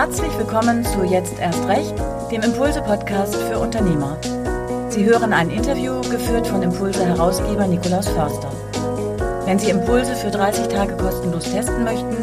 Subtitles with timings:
[0.00, 1.92] Herzlich willkommen zu Jetzt erst recht,
[2.30, 4.16] dem Impulse-Podcast für Unternehmer.
[4.90, 8.52] Sie hören ein Interview geführt von Impulse-Herausgeber Nikolaus Förster.
[9.44, 12.14] Wenn Sie Impulse für 30 Tage kostenlos testen möchten,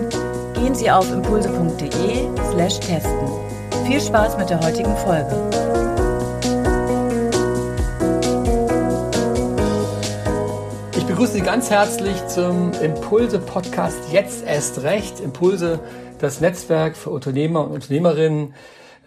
[0.54, 3.28] gehen Sie auf impulse.de/slash testen.
[3.86, 5.36] Viel Spaß mit der heutigen Folge.
[10.96, 15.20] Ich begrüße Sie ganz herzlich zum Impulse-Podcast Jetzt erst recht.
[15.20, 15.82] Impulse
[16.26, 18.54] das Netzwerk für Unternehmer und Unternehmerinnen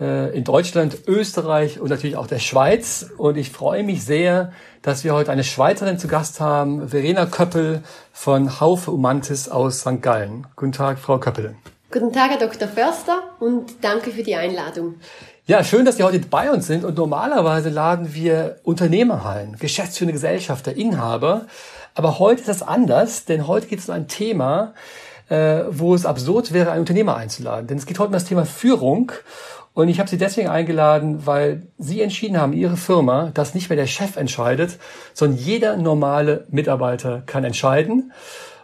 [0.00, 3.10] äh, in Deutschland, Österreich und natürlich auch der Schweiz.
[3.16, 7.82] Und ich freue mich sehr, dass wir heute eine Schweizerin zu Gast haben, Verena Köppel
[8.12, 10.00] von Haufe Umantis aus St.
[10.00, 10.46] Gallen.
[10.56, 11.56] Guten Tag, Frau Köppel.
[11.90, 12.68] Guten Tag, Herr Dr.
[12.68, 14.96] Förster, und danke für die Einladung.
[15.46, 16.84] Ja, schön, dass Sie heute bei uns sind.
[16.84, 21.46] Und normalerweise laden wir Unternehmer ein, geschäftsführende Gesellschafter, Inhaber.
[21.94, 24.74] Aber heute ist das anders, denn heute geht es um ein Thema,
[25.28, 27.66] äh, wo es absurd wäre, einen Unternehmer einzuladen.
[27.66, 29.12] Denn es geht heute um das Thema Führung.
[29.74, 33.76] Und ich habe Sie deswegen eingeladen, weil Sie entschieden haben, Ihre Firma, dass nicht mehr
[33.76, 34.78] der Chef entscheidet,
[35.14, 38.12] sondern jeder normale Mitarbeiter kann entscheiden.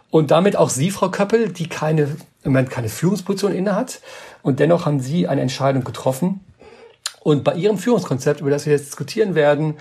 [0.09, 2.03] Und damit auch Sie, Frau Köppel, die keine,
[2.43, 4.01] im Moment keine Führungsposition innehat.
[4.41, 6.41] Und dennoch haben Sie eine Entscheidung getroffen.
[7.21, 9.75] Und bei Ihrem Führungskonzept, über das wir jetzt diskutieren werden,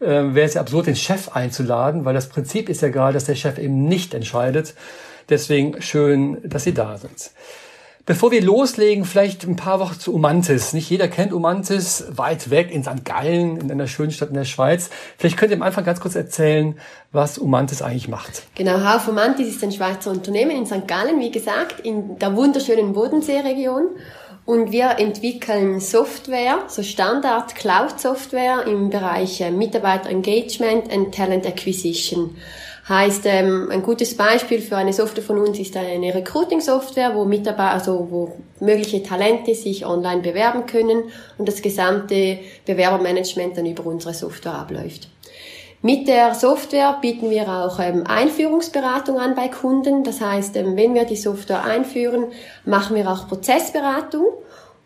[0.00, 3.24] äh, wäre es ja absurd, den Chef einzuladen, weil das Prinzip ist ja gerade, dass
[3.24, 4.74] der Chef eben nicht entscheidet,
[5.30, 7.30] Deswegen schön, dass Sie da sind.
[8.06, 10.72] Bevor wir loslegen, vielleicht ein paar Wochen zu Umantis.
[10.72, 13.04] Nicht jeder kennt Umantis, weit weg in St.
[13.04, 14.90] Gallen, in einer schönen Stadt in der Schweiz.
[15.16, 16.76] Vielleicht könnt ihr am Anfang ganz kurz erzählen,
[17.12, 18.42] was Umantis eigentlich macht.
[18.56, 20.88] Genau, Hauf Umantis ist ein Schweizer Unternehmen in St.
[20.88, 23.90] Gallen, wie gesagt, in der wunderschönen Bodenseeregion.
[24.44, 31.46] Und wir entwickeln Software, so Standard Cloud Software im Bereich äh, Mitarbeiter Engagement and Talent
[31.46, 32.34] Acquisition.
[32.90, 37.70] Heißt, ähm, ein gutes Beispiel für eine Software von uns ist eine Recruiting-Software, wo Mitarbeiter,
[37.70, 41.04] also wo mögliche Talente sich online bewerben können
[41.38, 45.08] und das gesamte Bewerbermanagement dann über unsere Software abläuft.
[45.82, 50.02] Mit der Software bieten wir auch ähm, Einführungsberatung an bei Kunden.
[50.02, 52.26] Das heißt, ähm, wenn wir die Software einführen,
[52.64, 54.26] machen wir auch Prozessberatung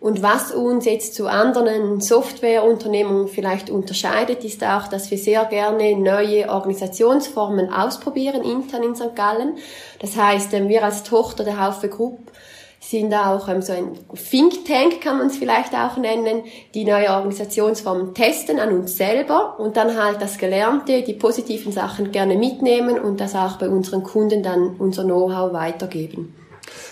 [0.04, 5.96] und was uns jetzt zu anderen Softwareunternehmen vielleicht unterscheidet, ist auch, dass wir sehr gerne
[5.96, 9.16] neue Organisationsformen ausprobieren intern in St.
[9.16, 9.56] Gallen.
[10.00, 12.18] Das heißt, ähm, wir als Tochter der Haufe Group
[12.80, 16.42] sind auch ähm, so ein Think Tank, kann man es vielleicht auch nennen,
[16.74, 22.12] die neue Organisationsformen testen an uns selber und dann halt das Gelernte, die positiven Sachen
[22.12, 26.34] gerne mitnehmen und das auch bei unseren Kunden dann unser Know-how weitergeben.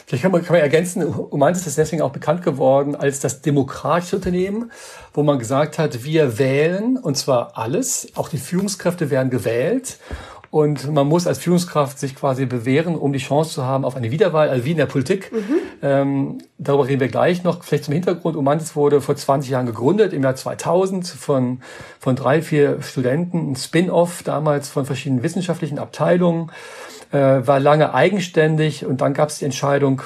[0.07, 4.17] Vielleicht kann man, kann man ergänzen, Humanis ist deswegen auch bekannt geworden als das demokratische
[4.17, 4.71] Unternehmen,
[5.15, 9.99] wo man gesagt hat, wir wählen, und zwar alles, auch die Führungskräfte werden gewählt.
[10.53, 14.11] Und man muss als Führungskraft sich quasi bewähren, um die Chance zu haben auf eine
[14.11, 15.33] Wiederwahl, also wie in der Politik.
[15.33, 15.55] Mhm.
[15.81, 17.65] Ähm, darüber reden wir gleich noch.
[17.65, 18.37] Vielleicht zum Hintergrund.
[18.37, 21.63] Umantis wurde vor 20 Jahren gegründet, im Jahr 2000, von,
[21.99, 23.53] von drei, vier Studenten.
[23.53, 26.53] Ein Spin-off damals von verschiedenen wissenschaftlichen Abteilungen
[27.13, 30.03] äh, war lange eigenständig und dann gab es die Entscheidung,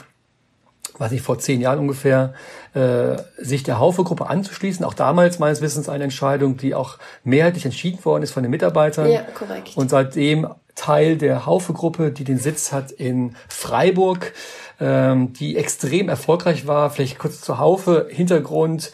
[0.99, 2.35] was ich vor zehn Jahren ungefähr,
[2.75, 4.85] äh, sich der Haufe-Gruppe anzuschließen.
[4.85, 9.11] Auch damals meines Wissens eine Entscheidung, die auch mehrheitlich entschieden worden ist von den Mitarbeitern.
[9.11, 9.77] Ja, korrekt.
[9.77, 14.33] Und seitdem Teil der Haufe-Gruppe, die den Sitz hat in Freiburg,
[14.79, 16.91] ähm, die extrem erfolgreich war.
[16.91, 18.09] Vielleicht kurz zur Haufe.
[18.11, 18.93] Hintergrund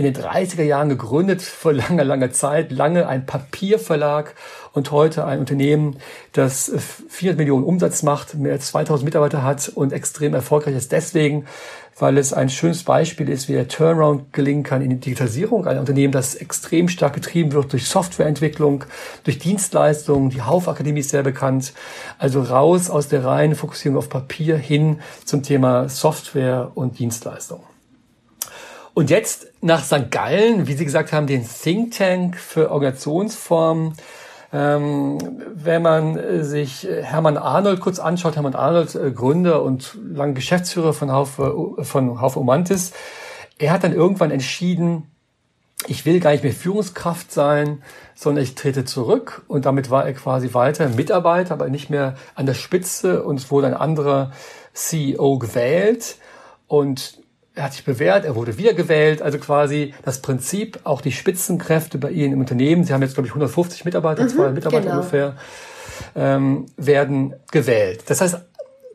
[0.00, 4.34] in den 30er Jahren gegründet, vor langer, langer Zeit, lange ein Papierverlag
[4.72, 5.96] und heute ein Unternehmen,
[6.32, 6.72] das
[7.08, 11.44] 400 Millionen Umsatz macht, mehr als 2000 Mitarbeiter hat und extrem erfolgreich ist deswegen,
[11.98, 15.66] weil es ein schönes Beispiel ist, wie der Turnaround gelingen kann in die Digitalisierung.
[15.66, 18.84] Ein Unternehmen, das extrem stark getrieben wird durch Softwareentwicklung,
[19.24, 20.30] durch Dienstleistungen.
[20.30, 21.74] Die Haufakademie ist sehr bekannt.
[22.16, 27.60] Also raus aus der reinen Fokussierung auf Papier hin zum Thema Software und Dienstleistung.
[29.00, 30.10] Und jetzt nach St.
[30.10, 33.94] Gallen, wie Sie gesagt haben, den Think Tank für Organisationsformen.
[34.52, 35.16] Ähm,
[35.54, 40.34] wenn man äh, sich äh, Hermann Arnold kurz anschaut, Hermann Arnold, äh, Gründer und lang
[40.34, 42.92] Geschäftsführer von Haufe, von Haufe Umantis,
[43.58, 45.10] er hat dann irgendwann entschieden,
[45.86, 47.82] ich will gar nicht mehr Führungskraft sein,
[48.14, 49.44] sondern ich trete zurück.
[49.48, 53.22] Und damit war er quasi weiter Mitarbeiter, aber nicht mehr an der Spitze.
[53.22, 54.32] Und es wurde ein anderer
[54.74, 56.16] CEO gewählt.
[56.66, 57.19] Und
[57.60, 62.10] er hat sich bewährt, er wurde wiedergewählt, also quasi das Prinzip, auch die Spitzenkräfte bei
[62.10, 64.96] Ihnen im Unternehmen, Sie haben jetzt, glaube ich, 150 Mitarbeiter, mhm, 200 Mitarbeiter genau.
[64.96, 65.36] ungefähr,
[66.16, 68.04] ähm, werden gewählt.
[68.06, 68.38] Das heißt,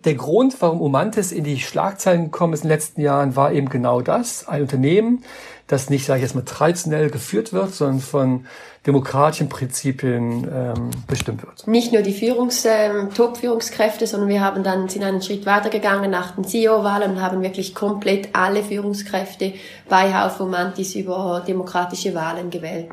[0.03, 3.69] der Grund, warum Umantis in die Schlagzeilen gekommen ist in den letzten Jahren, war eben
[3.69, 4.47] genau das.
[4.47, 5.23] Ein Unternehmen,
[5.67, 8.45] das nicht, sage ich jetzt mal, traditionell geführt wird, sondern von
[8.85, 11.67] demokratischen Prinzipien ähm, bestimmt wird.
[11.67, 16.35] Nicht nur die Führungs, ähm, Top-Führungskräfte, sondern wir haben dann sind einen Schritt weitergegangen nach
[16.35, 19.53] den CEO-Wahlen und haben wirklich komplett alle Führungskräfte
[19.89, 22.89] bei Haufe Mantis über demokratische Wahlen gewählt.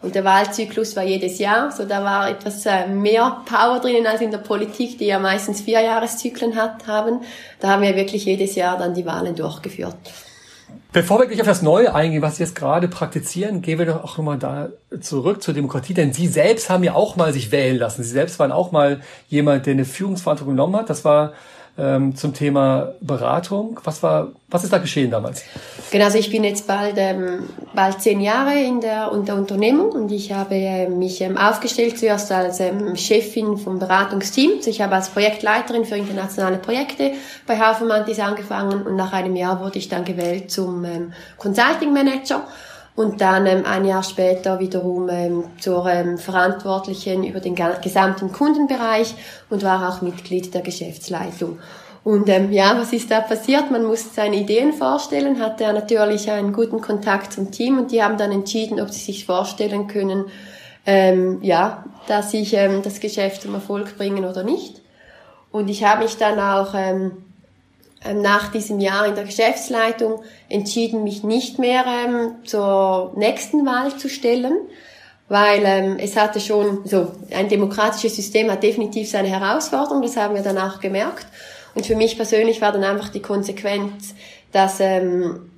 [0.00, 4.20] Und der Wahlzyklus war jedes Jahr, so da war etwas äh, mehr Power drinnen als
[4.20, 7.20] in der Politik, die ja meistens vier Jahreszyklen hat, haben.
[7.60, 9.96] Da haben wir wirklich jedes Jahr dann die Wahlen durchgeführt.
[10.92, 14.04] Bevor wir gleich auf das Neue eingehen, was Sie jetzt gerade praktizieren, gehen wir doch
[14.04, 14.68] auch nochmal da
[15.00, 18.02] zurück zur Demokratie, denn Sie selbst haben ja auch mal sich wählen lassen.
[18.02, 20.90] Sie selbst waren auch mal jemand, der eine Führungsverantwortung genommen hat.
[20.90, 21.32] Das war
[21.78, 23.80] ähm, zum Thema Beratung.
[23.84, 25.42] Was war, was ist da geschehen damals?
[25.90, 29.90] Genau, also ich bin jetzt bald ähm, bald zehn Jahre in der, in der Unternehmung
[29.90, 34.52] und ich habe äh, mich ähm, aufgestellt zuerst als ähm, Chefin vom Beratungsteam.
[34.56, 37.12] Also ich habe als Projektleiterin für internationale Projekte
[37.46, 42.46] bei Haufenmantis angefangen und nach einem Jahr wurde ich dann gewählt zum ähm, Consulting Manager
[42.94, 49.14] und dann ähm, ein Jahr später wiederum ähm, zur ähm, Verantwortlichen über den gesamten Kundenbereich
[49.48, 51.58] und war auch Mitglied der Geschäftsleitung.
[52.04, 53.70] Und ähm, ja, was ist da passiert?
[53.70, 58.18] Man muss seine Ideen vorstellen, hatte natürlich einen guten Kontakt zum Team und die haben
[58.18, 60.24] dann entschieden, ob sie sich vorstellen können,
[60.84, 64.82] ähm, ja, dass ich ähm, das Geschäft zum Erfolg bringen oder nicht.
[65.52, 67.12] Und ich habe mich dann auch ähm,
[68.14, 74.08] nach diesem Jahr in der Geschäftsleitung entschieden, mich nicht mehr ähm, zur nächsten Wahl zu
[74.08, 74.56] stellen,
[75.28, 80.34] weil ähm, es hatte schon so ein demokratisches System hat definitiv seine Herausforderungen, das haben
[80.34, 81.26] wir danach gemerkt.
[81.74, 84.14] Und für mich persönlich war dann einfach die Konsequenz,
[84.52, 85.50] dass ähm,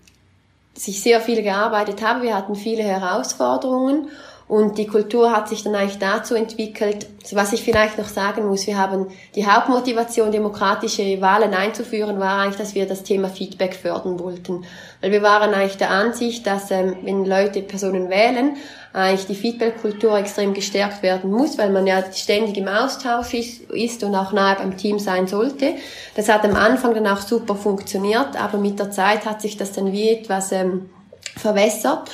[0.75, 2.23] sich sehr viel gearbeitet habe.
[2.23, 4.09] Wir hatten viele Herausforderungen
[4.47, 8.67] und die Kultur hat sich dann eigentlich dazu entwickelt, was ich vielleicht noch sagen muss,
[8.67, 14.21] wir haben die Hauptmotivation, demokratische Wahlen einzuführen, war eigentlich, dass wir das Thema Feedback fördern
[14.21, 14.65] wollten.
[15.01, 18.57] Weil wir waren eigentlich der Ansicht, dass ähm, wenn Leute Personen wählen,
[18.93, 24.05] eigentlich die Feedback-Kultur extrem gestärkt werden muss, weil man ja ständig im Austausch ist, ist
[24.05, 25.75] und auch nahe beim Team sein sollte.
[26.15, 29.73] Das hat am Anfang dann auch super funktioniert, aber mit der Zeit hat sich das
[29.73, 30.91] dann wie etwas ähm,
[31.37, 32.11] verwässert.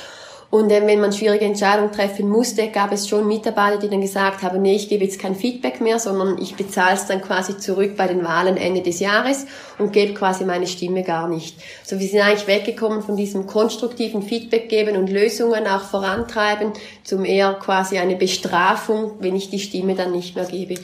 [0.51, 4.43] Und ähm, wenn man schwierige Entscheidungen treffen musste, gab es schon Mitarbeiter, die dann gesagt
[4.43, 7.95] haben, nee, ich gebe jetzt kein Feedback mehr, sondern ich bezahle es dann quasi zurück
[7.95, 9.47] bei den Wahlen Ende des Jahres
[9.79, 11.55] und gebe quasi meine Stimme gar nicht.
[11.85, 16.73] So, wir sind eigentlich weggekommen von diesem konstruktiven Feedback geben und Lösungen auch vorantreiben,
[17.05, 20.75] zum eher quasi eine Bestrafung, wenn ich die Stimme dann nicht mehr gebe.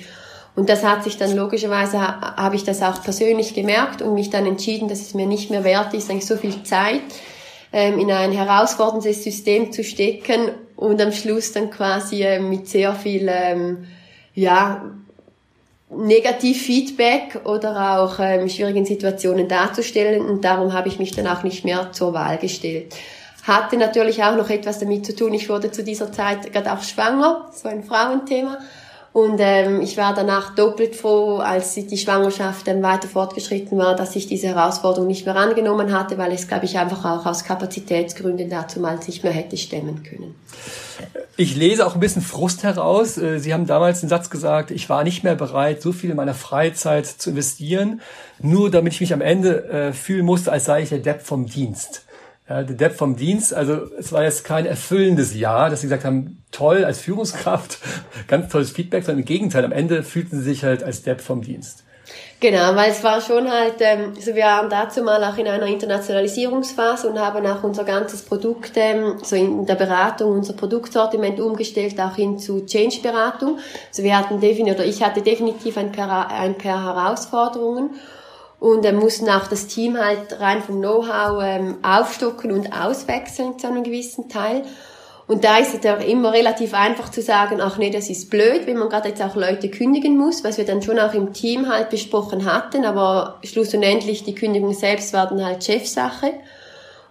[0.55, 4.45] Und das hat sich dann logischerweise, habe ich das auch persönlich gemerkt und mich dann
[4.45, 7.01] entschieden, dass es mir nicht mehr wert ist, eigentlich so viel Zeit
[7.73, 12.93] ähm, in ein herausforderndes System zu stecken und am Schluss dann quasi ähm, mit sehr
[12.93, 13.87] viel ähm,
[14.33, 14.85] ja,
[15.89, 20.25] Negativ-Feedback oder auch ähm, schwierigen Situationen darzustellen.
[20.25, 22.95] Und darum habe ich mich dann auch nicht mehr zur Wahl gestellt.
[23.43, 26.83] Hatte natürlich auch noch etwas damit zu tun, ich wurde zu dieser Zeit gerade auch
[26.83, 28.57] schwanger, so ein Frauenthema
[29.17, 34.15] und ähm, ich war danach doppelt froh, als die Schwangerschaft dann weiter fortgeschritten war, dass
[34.15, 38.47] ich diese Herausforderung nicht mehr angenommen hatte, weil es, glaube ich, einfach auch aus Kapazitätsgründen
[38.47, 40.35] dazu mal nicht mehr hätte stemmen können.
[41.35, 43.17] Ich lese auch ein bisschen Frust heraus.
[43.17, 46.15] Äh, Sie haben damals den Satz gesagt, ich war nicht mehr bereit, so viel in
[46.15, 48.01] meiner Freizeit zu investieren,
[48.37, 51.47] nur damit ich mich am Ende äh, fühlen musste, als sei ich der Depp vom
[51.47, 52.05] Dienst.
[52.49, 56.05] Ja, der Depp vom Dienst, also es war jetzt kein erfüllendes Jahr, dass sie gesagt
[56.05, 57.79] haben, toll als Führungskraft,
[58.27, 61.41] ganz tolles Feedback, sondern im Gegenteil, am Ende fühlten sie sich halt als Depp vom
[61.41, 61.83] Dienst.
[62.39, 65.65] Genau, weil es war schon halt, ähm, also wir waren dazu mal auch in einer
[65.65, 71.99] Internationalisierungsphase und haben auch unser ganzes Produkt, ähm, so in der Beratung, unser Produktsortiment umgestellt,
[71.99, 73.57] auch hin zu Change-Beratung.
[73.89, 77.89] Also wir hatten definitiv, oder ich hatte definitiv ein paar, ein paar Herausforderungen
[78.59, 83.67] und äh, mussten auch das Team halt rein vom Know-how ähm, aufstocken und auswechseln zu
[83.67, 84.63] einem gewissen Teil.
[85.27, 88.65] Und da ist es ja immer relativ einfach zu sagen, ach nee, das ist blöd,
[88.65, 91.67] wenn man gerade jetzt auch Leute kündigen muss, was wir dann schon auch im Team
[91.67, 96.31] halt besprochen hatten, aber schluss und endlich die Kündigung selbst war dann halt Chefsache.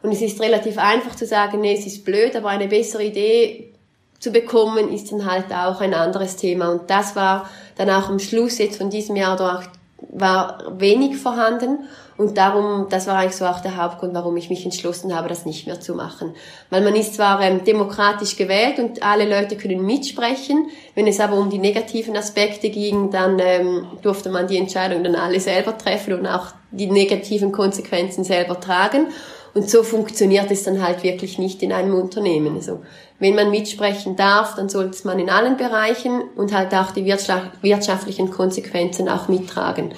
[0.03, 3.75] Und es ist relativ einfach zu sagen, nee, es ist blöd, aber eine bessere Idee
[4.19, 6.71] zu bekommen ist dann halt auch ein anderes Thema.
[6.71, 9.63] Und das war dann auch am Schluss jetzt von diesem Jahr oder auch
[9.99, 11.87] war wenig vorhanden
[12.19, 15.45] und darum, das war eigentlich so auch der Hauptgrund, warum ich mich entschlossen habe, das
[15.45, 16.35] nicht mehr zu machen.
[16.71, 21.37] Weil man ist zwar ähm, demokratisch gewählt und alle Leute können mitsprechen, wenn es aber
[21.37, 26.15] um die negativen Aspekte ging, dann ähm, durfte man die Entscheidung dann alle selber treffen
[26.15, 29.09] und auch die negativen Konsequenzen selber tragen.
[29.57, 32.57] Und so funktioniert es dann halt wirklich nicht in einem Unternehmen.
[32.57, 32.83] Also,
[33.19, 38.31] wenn man mitsprechen darf, dann sollte man in allen Bereichen und halt auch die wirtschaftlichen
[38.31, 39.95] Konsequenzen auch mittragen.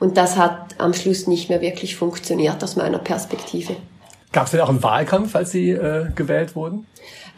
[0.00, 3.76] Und das hat am Schluss nicht mehr wirklich funktioniert aus meiner Perspektive.
[4.32, 6.86] Gab es denn auch einen Wahlkampf, als Sie äh, gewählt wurden?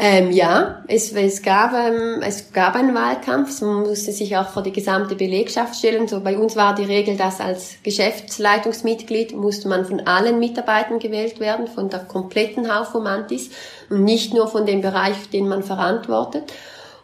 [0.02, 3.60] Ähm, ja, es, es, gab, ähm, es gab einen Wahlkampf.
[3.60, 6.08] Man musste sich auch vor die gesamte Belegschaft stellen.
[6.08, 11.38] So bei uns war die Regel, dass als Geschäftsleitungsmitglied musste man von allen Mitarbeitern gewählt
[11.38, 13.50] werden, von der kompletten Haufomantis
[13.90, 16.52] und nicht nur von dem Bereich, den man verantwortet.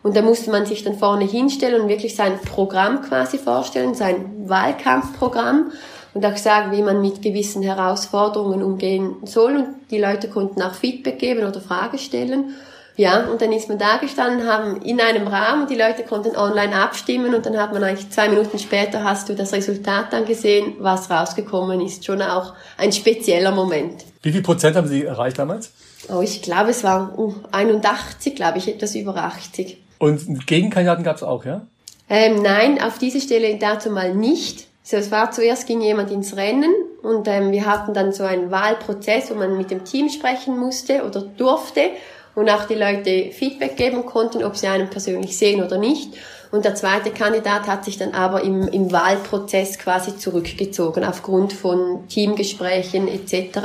[0.03, 4.49] Und da musste man sich dann vorne hinstellen und wirklich sein Programm quasi vorstellen, sein
[4.49, 5.73] Wahlkampfprogramm
[6.17, 9.57] und auch sagen, wie man mit gewissen Herausforderungen umgehen soll.
[9.57, 12.55] Und die Leute konnten auch Feedback geben oder Fragen stellen.
[12.97, 16.75] Ja, und dann ist man da gestanden, haben in einem Rahmen, die Leute konnten online
[16.75, 20.77] abstimmen und dann hat man eigentlich zwei Minuten später hast du das Resultat dann gesehen,
[20.79, 22.07] was rausgekommen ist.
[22.07, 24.07] Schon auch ein spezieller Moment.
[24.23, 25.73] Wie viel Prozent haben Sie erreicht damals?
[26.09, 29.77] Oh, ich glaube, es waren uh, 81, glaube ich, etwas über 80.
[29.99, 31.67] Und Gegenkandidaten gab es auch, ja?
[32.09, 34.69] Ähm, nein, auf diese Stelle dazu mal nicht.
[34.89, 38.53] So, es war zuerst ging jemand ins Rennen und ähm, wir hatten dann so einen
[38.53, 41.91] Wahlprozess, wo man mit dem Team sprechen musste oder durfte
[42.37, 46.15] und auch die Leute Feedback geben konnten, ob sie einen persönlich sehen oder nicht.
[46.53, 52.07] Und der zweite Kandidat hat sich dann aber im, im Wahlprozess quasi zurückgezogen aufgrund von
[52.07, 53.59] Teamgesprächen etc.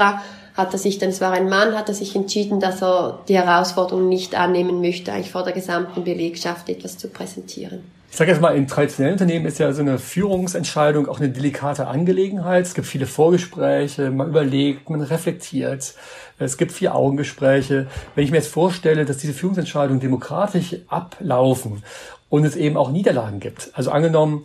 [0.55, 3.37] Hat er sich dann, es war ein Mann, hat er sich entschieden, dass er die
[3.37, 8.00] Herausforderung nicht annehmen möchte, eigentlich vor der gesamten Belegschaft etwas zu präsentieren.
[8.11, 11.87] Ich sage jetzt mal, in traditionellen Unternehmen ist ja so eine Führungsentscheidung auch eine delikate
[11.87, 12.65] Angelegenheit.
[12.65, 15.93] Es gibt viele Vorgespräche, man überlegt, man reflektiert.
[16.37, 17.87] Es gibt vier Augengespräche.
[18.13, 21.83] Wenn ich mir jetzt vorstelle, dass diese Führungsentscheidungen demokratisch ablaufen
[22.27, 23.71] und es eben auch Niederlagen gibt.
[23.75, 24.43] Also angenommen,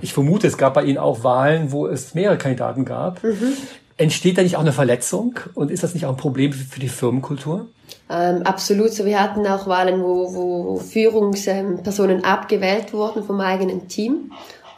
[0.00, 3.22] ich vermute, es gab bei Ihnen auch Wahlen, wo es mehrere Kandidaten gab.
[3.22, 3.52] Mhm.
[3.98, 6.88] Entsteht da nicht auch eine Verletzung und ist das nicht auch ein Problem für die
[6.88, 7.66] Firmenkultur?
[8.08, 8.92] Ähm, absolut.
[8.92, 14.32] So, wir hatten auch Wahlen, wo, wo Führungspersonen abgewählt wurden vom eigenen Team.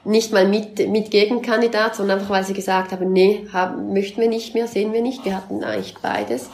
[0.05, 4.29] Nicht mal mit, mit Gegenkandidat, sondern einfach, weil sie gesagt haben, nee, haben, möchten wir
[4.29, 5.25] nicht mehr, sehen wir nicht.
[5.25, 6.49] Wir hatten eigentlich beides.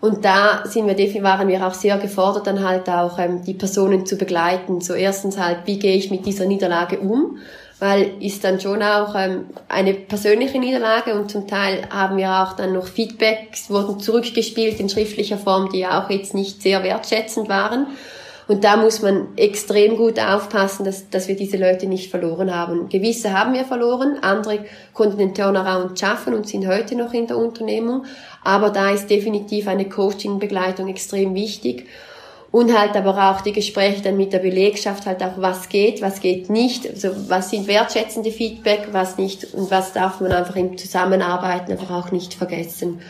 [0.00, 4.06] Und da sind wir waren wir auch sehr gefordert, dann halt auch ähm, die Personen
[4.06, 4.80] zu begleiten.
[4.80, 7.38] So erstens halt, wie gehe ich mit dieser Niederlage um?
[7.78, 12.54] Weil ist dann schon auch ähm, eine persönliche Niederlage und zum Teil haben wir auch
[12.54, 17.88] dann noch Feedbacks, wurden zurückgespielt in schriftlicher Form, die auch jetzt nicht sehr wertschätzend waren.
[18.48, 22.88] Und da muss man extrem gut aufpassen, dass, dass wir diese Leute nicht verloren haben.
[22.88, 24.60] Gewisse haben wir verloren, andere
[24.94, 28.04] konnten den Turnaround schaffen und sind heute noch in der Unternehmung.
[28.44, 31.88] Aber da ist definitiv eine Coaching-Begleitung extrem wichtig
[32.56, 36.20] und halt aber auch die Gespräche dann mit der Belegschaft halt auch, was geht, was
[36.20, 40.78] geht nicht, also was sind wertschätzende Feedback, was nicht und was darf man einfach im
[40.78, 43.02] Zusammenarbeiten einfach auch nicht vergessen.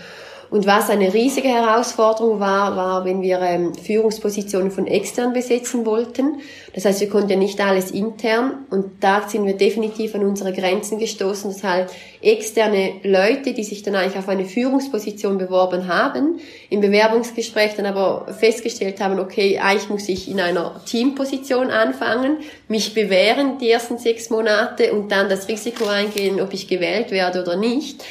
[0.48, 6.40] Und was eine riesige Herausforderung war, war, wenn wir ähm, Führungspositionen von extern besetzen wollten.
[6.72, 10.52] Das heißt, wir konnten ja nicht alles intern und da sind wir definitiv an unsere
[10.52, 11.90] Grenzen gestoßen, dass halt
[12.22, 16.38] externe Leute, die sich dann eigentlich auf eine Führungsposition beworben haben,
[16.70, 22.38] im Bewerbungsgespräch dann aber festgestellt haben, okay, eigentlich muss ich in einer Teamposition anfangen,
[22.68, 27.42] mich bewähren die ersten sechs Monate und dann das Risiko eingehen, ob ich gewählt werde
[27.42, 28.04] oder nicht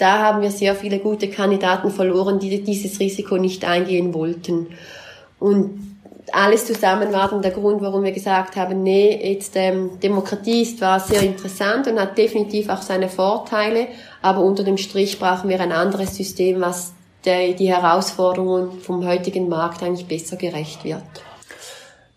[0.00, 4.68] da haben wir sehr viele gute Kandidaten verloren, die dieses Risiko nicht eingehen wollten.
[5.38, 5.90] Und
[6.32, 10.80] alles zusammen war dann der Grund, warum wir gesagt haben, nee, jetzt ähm, Demokratie ist
[10.80, 13.88] war sehr interessant und hat definitiv auch seine Vorteile,
[14.22, 16.92] aber unter dem Strich brauchen wir ein anderes System, was
[17.24, 21.02] der, die Herausforderungen vom heutigen Markt eigentlich besser gerecht wird.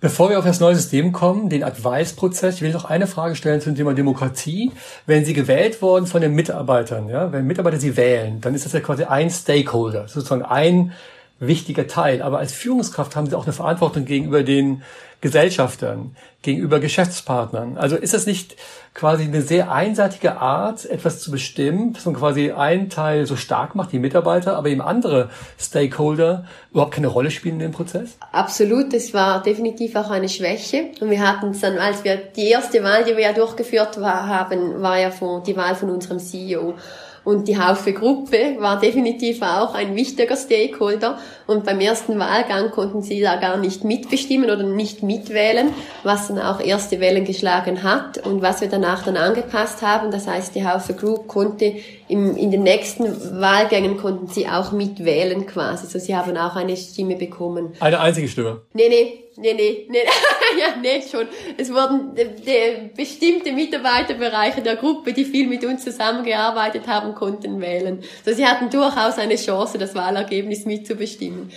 [0.03, 3.61] Bevor wir auf das neue System kommen, den Advice-Prozess, ich will noch eine Frage stellen
[3.61, 4.73] zum Thema Demokratie.
[5.05, 8.73] Wenn Sie gewählt worden von den Mitarbeitern, ja, wenn Mitarbeiter Sie wählen, dann ist das
[8.73, 10.91] ja quasi ein Stakeholder, sozusagen ein
[11.39, 12.21] wichtiger Teil.
[12.21, 14.81] Aber als Führungskraft haben Sie auch eine Verantwortung gegenüber den
[15.23, 17.77] Gesellschaftern, gegenüber Geschäftspartnern.
[17.77, 18.57] Also ist das nicht
[18.93, 23.73] quasi eine sehr einseitige Art, etwas zu bestimmen, dass man quasi einen Teil so stark
[23.73, 28.17] macht, die Mitarbeiter, aber eben andere Stakeholder überhaupt keine Rolle spielen in dem Prozess?
[28.33, 30.91] Absolut, das war definitiv auch eine Schwäche.
[30.99, 34.81] Und wir hatten es dann, als wir die erste Wahl, die wir ja durchgeführt haben,
[34.81, 36.75] war ja von, die Wahl von unserem CEO.
[37.23, 41.19] Und die Haufe-Gruppe war definitiv auch ein wichtiger Stakeholder.
[41.47, 45.69] Und beim ersten Wahlgang konnten sie da gar nicht mitbestimmen oder nicht mitwählen,
[46.03, 50.11] was dann auch erste Wellen geschlagen hat und was wir danach dann angepasst haben.
[50.11, 51.75] Das heißt, die Haufe Group konnte
[52.09, 55.85] im, in den nächsten Wahlgängen konnten sie auch mitwählen quasi.
[55.85, 57.73] Also sie haben auch eine Stimme bekommen.
[57.79, 58.61] Eine einzige Stimme?
[58.73, 59.99] Nee, nee, nee, nee, nee,
[60.59, 61.27] ja, nee, schon.
[61.57, 67.61] Es wurden de, de, bestimmte Mitarbeiterbereiche der Gruppe, die viel mit uns zusammengearbeitet haben, konnten
[67.61, 68.03] wählen.
[68.25, 71.51] Also sie hatten durchaus eine Chance, das Wahlergebnis mitzubestimmen.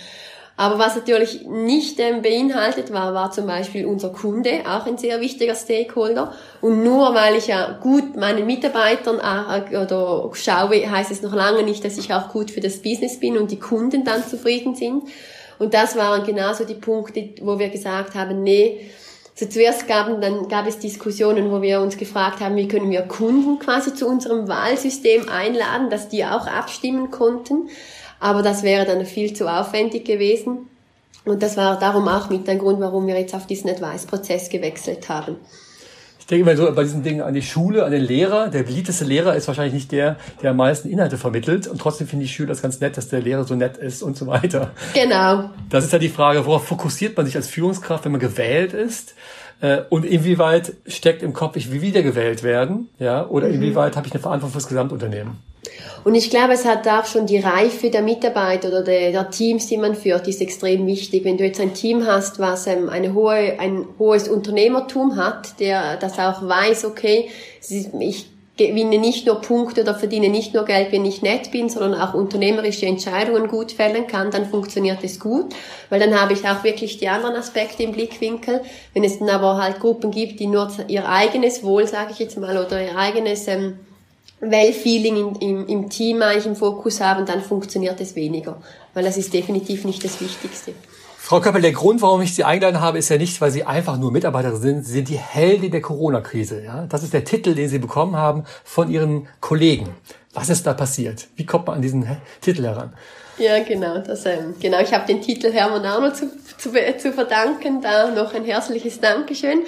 [0.59, 5.21] Aber was natürlich nicht ähm, beinhaltet war, war zum Beispiel unser Kunde, auch ein sehr
[5.21, 6.33] wichtiger Stakeholder.
[6.61, 11.61] Und nur weil ich ja gut meinen Mitarbeitern äh, oder schaue, heißt es noch lange
[11.61, 15.03] nicht, dass ich auch gut für das Business bin und die Kunden dann zufrieden sind.
[15.59, 18.89] Und das waren genauso die Punkte, wo wir gesagt haben, nee,
[19.39, 23.03] also zuerst gaben, dann gab es Diskussionen, wo wir uns gefragt haben, wie können wir
[23.03, 27.69] Kunden quasi zu unserem Wahlsystem einladen, dass die auch abstimmen konnten.
[28.19, 30.69] Aber das wäre dann viel zu aufwendig gewesen.
[31.23, 35.07] Und das war darum auch mit ein Grund, warum wir jetzt auf diesen Advice-Prozess gewechselt
[35.07, 35.35] haben.
[36.27, 38.49] Ich denke mal so bei diesen Dingen an die Schule, an den Lehrer.
[38.49, 41.67] Der beliebteste Lehrer ist wahrscheinlich nicht der, der am meisten Inhalte vermittelt.
[41.67, 44.17] Und trotzdem finde ich Schüler das ganz nett, dass der Lehrer so nett ist und
[44.17, 44.71] so weiter.
[44.93, 45.51] Genau.
[45.69, 49.15] Das ist ja die Frage, worauf fokussiert man sich als Führungskraft, wenn man gewählt ist?
[49.61, 52.89] Äh, und inwieweit steckt im Kopf, ich will wiedergewählt werden?
[52.99, 53.25] Ja?
[53.25, 53.53] Oder mhm.
[53.53, 55.37] inwieweit habe ich eine Verantwortung für das Gesamtunternehmen?
[56.03, 59.67] Und ich glaube, es hat auch schon die Reife der Mitarbeiter oder der, der, Teams,
[59.67, 61.25] die man führt, ist extrem wichtig.
[61.25, 65.97] Wenn du jetzt ein Team hast, was ähm, eine hohe, ein hohes Unternehmertum hat, der
[65.97, 67.29] das auch weiß, okay,
[67.69, 71.99] ich gewinne nicht nur Punkte oder verdiene nicht nur Geld, wenn ich nett bin, sondern
[71.99, 75.53] auch unternehmerische Entscheidungen gut fällen kann, dann funktioniert es gut,
[75.89, 78.61] weil dann habe ich auch wirklich die anderen Aspekte im Blickwinkel.
[78.93, 82.37] Wenn es dann aber halt Gruppen gibt, die nur ihr eigenes Wohl, sage ich jetzt
[82.37, 83.77] mal, oder ihr eigenes ähm,
[84.39, 88.61] Well-Feeling im, im Team eigentlich im Fokus haben, dann funktioniert es weniger,
[88.93, 90.73] weil das ist definitiv nicht das Wichtigste.
[91.17, 93.97] Frau Köppel, der Grund, warum ich Sie eingeladen habe, ist ja nicht, weil Sie einfach
[93.97, 94.85] nur Mitarbeiter sind.
[94.85, 96.63] Sie sind die Heldin der Corona-Krise.
[96.63, 96.85] Ja?
[96.87, 99.89] Das ist der Titel, den Sie bekommen haben von Ihren Kollegen.
[100.33, 101.27] Was ist da passiert?
[101.35, 102.07] Wie kommt man an diesen
[102.39, 102.93] Titel heran?
[103.37, 103.97] Ja, genau.
[103.97, 104.79] Das, ähm, genau.
[104.79, 107.81] Ich habe den Titel Hermann Arnold zu, zu, zu verdanken.
[107.81, 109.63] Da noch ein herzliches Dankeschön.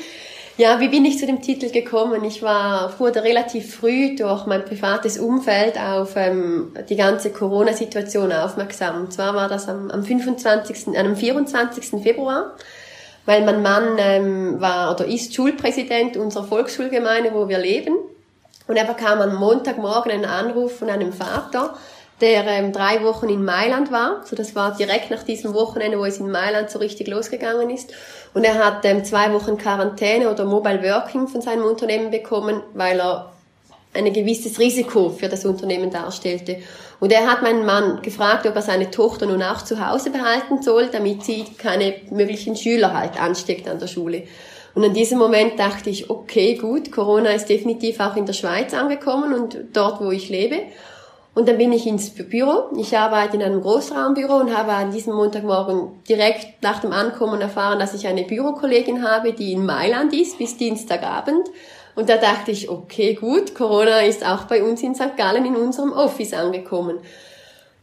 [0.60, 2.22] Ja, wie bin ich zu dem Titel gekommen?
[2.26, 9.04] Ich war, wurde relativ früh durch mein privates Umfeld auf ähm, die ganze Corona-Situation aufmerksam.
[9.04, 12.04] Und zwar war das am, am 25., äh, am 24.
[12.04, 12.58] Februar,
[13.26, 17.96] weil mein Mann ähm, war oder ist Schulpräsident unserer Volksschulgemeinde, wo wir leben.
[18.68, 21.74] Und er bekam am Montagmorgen einen Anruf von einem Vater,
[22.22, 24.26] der ähm, drei Wochen in Mailand war.
[24.26, 27.94] So, das war direkt nach diesem Wochenende, wo es in Mailand so richtig losgegangen ist.
[28.34, 33.00] Und er hat ähm, zwei Wochen Quarantäne oder Mobile Working von seinem Unternehmen bekommen, weil
[33.00, 33.34] er
[33.94, 36.58] ein gewisses Risiko für das Unternehmen darstellte.
[37.00, 40.62] Und er hat meinen Mann gefragt, ob er seine Tochter nun auch zu Hause behalten
[40.62, 44.24] soll, damit sie keine möglichen Schüler halt ansteckt an der Schule.
[44.76, 48.74] Und in diesem Moment dachte ich, okay, gut, Corona ist definitiv auch in der Schweiz
[48.74, 50.62] angekommen und dort, wo ich lebe.
[51.36, 52.64] Und dann bin ich ins Büro.
[52.78, 57.80] Ich arbeite in einem Großraumbüro und habe an diesem Montagmorgen direkt nach dem Ankommen erfahren,
[57.80, 61.48] dass ich eine Bürokollegin habe, die in Mailand ist bis Dienstagabend.
[61.96, 65.18] Und da dachte ich, okay, gut, Corona ist auch bei uns in St.
[65.18, 67.00] Gallen in unserem Office angekommen.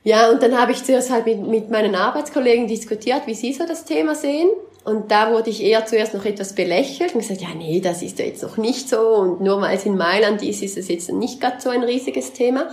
[0.04, 3.66] Ja, und dann habe ich zuerst halt mit, mit meinen Arbeitskollegen diskutiert, wie sie so
[3.66, 4.48] das Thema sehen.
[4.84, 8.20] Und da wurde ich eher zuerst noch etwas belächelt und gesagt, ja, nee, das ist
[8.20, 9.00] ja jetzt noch nicht so.
[9.00, 12.32] Und nur weil es in Mailand ist, ist es jetzt nicht gerade so ein riesiges
[12.32, 12.68] Thema.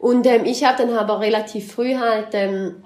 [0.00, 2.76] Und ähm, ich habe dann aber relativ früh halt, ähm,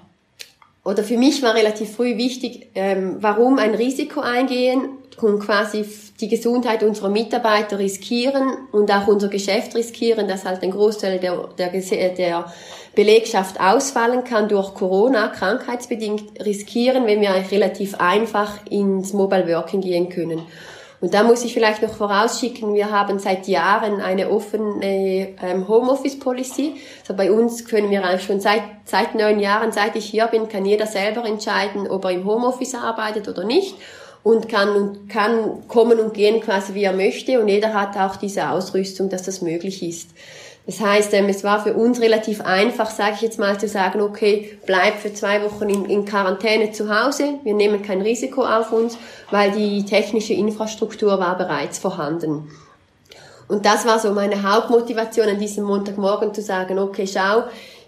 [0.83, 4.89] oder für mich war relativ früh wichtig, ähm, warum ein Risiko eingehen
[5.21, 5.85] und quasi
[6.19, 11.47] die Gesundheit unserer Mitarbeiter riskieren und auch unser Geschäft riskieren, dass halt ein Großteil der,
[11.57, 12.53] der, der
[12.95, 20.09] Belegschaft ausfallen kann durch Corona, krankheitsbedingt riskieren, wenn wir relativ einfach ins Mobile Working gehen
[20.09, 20.41] können.
[21.05, 26.77] Und da muss ich vielleicht noch vorausschicken, wir haben seit Jahren eine offene ähm, Homeoffice-Policy.
[27.01, 30.49] Also bei uns können wir eigentlich schon seit, seit neun Jahren, seit ich hier bin,
[30.49, 33.75] kann jeder selber entscheiden, ob er im Homeoffice arbeitet oder nicht
[34.23, 38.49] und kann, kann kommen und gehen quasi wie er möchte und jeder hat auch diese
[38.49, 40.09] Ausrüstung, dass das möglich ist.
[40.65, 44.01] Das heißt, ähm, es war für uns relativ einfach, sage ich jetzt mal, zu sagen,
[44.01, 48.71] okay, bleib für zwei Wochen in, in, Quarantäne zu Hause, wir nehmen kein Risiko auf
[48.71, 48.97] uns,
[49.29, 52.49] weil die technische Infrastruktur war bereits vorhanden.
[53.47, 57.43] Und das war so meine Hauptmotivation an diesem Montagmorgen zu sagen, okay, schau,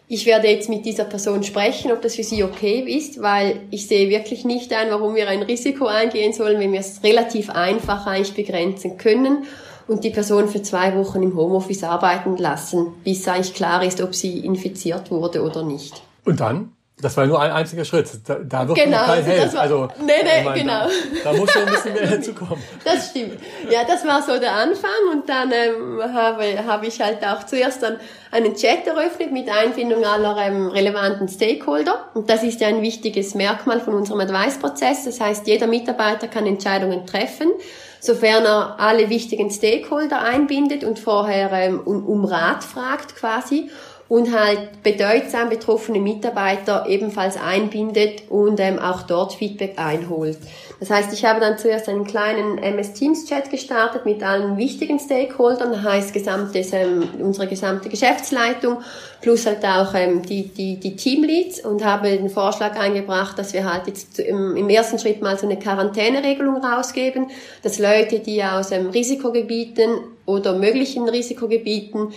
[0.08, 3.88] ich werde jetzt mit dieser Person sprechen, ob das für sie okay ist, weil ich
[3.88, 8.06] sehe wirklich nicht ein, warum wir ein Risiko eingehen sollen, wenn wir es relativ einfach
[8.06, 9.48] eigentlich begrenzen können
[9.88, 14.14] und die Person für zwei Wochen im Homeoffice arbeiten lassen, bis eigentlich klar ist, ob
[14.14, 16.02] sie infiziert wurde oder nicht.
[16.26, 16.74] Und dann?
[17.00, 18.10] Das war nur ein einziger Schritt.
[18.26, 19.54] Da, da wird genau, kein Held.
[19.54, 20.88] War, also, nee, nee, meine, genau.
[21.24, 22.58] Da, da muss schon ein bisschen mehr hinzukommen.
[22.84, 23.38] Das stimmt.
[23.70, 27.84] Ja, das war so der Anfang und dann ähm, habe, habe ich halt auch zuerst
[27.84, 27.98] dann
[28.32, 32.10] einen Chat eröffnet mit Einbindung aller ähm, relevanten Stakeholder.
[32.16, 35.06] Und das ist ja ein wichtiges Merkmal von unserem Advice-Prozess.
[35.06, 37.52] Das heißt, jeder Mitarbeiter kann Entscheidungen treffen
[38.00, 43.70] sofern er alle wichtigen Stakeholder einbindet und vorher ähm, um, um Rat fragt quasi.
[44.10, 50.38] Und halt bedeutsam betroffene Mitarbeiter ebenfalls einbindet und ähm, auch dort Feedback einholt.
[50.80, 55.00] Das heißt, ich habe dann zuerst einen kleinen MS Teams Chat gestartet mit allen wichtigen
[55.00, 58.78] Stakeholdern, das heißt gesamtes, ähm, unsere gesamte Geschäftsleitung
[59.22, 63.72] plus halt auch ähm, die, die, die Teamleads und habe den Vorschlag eingebracht, dass wir
[63.72, 67.32] halt jetzt im, im ersten Schritt mal so eine Quarantäneregelung rausgeben,
[67.64, 69.90] dass Leute, die aus ähm, Risikogebieten
[70.26, 72.14] oder möglichen Risikogebieten